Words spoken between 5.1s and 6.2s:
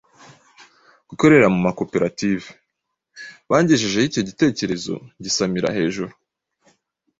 ngisamira hejuru,